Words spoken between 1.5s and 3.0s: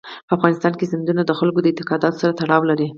د اعتقاداتو سره تړاو لري.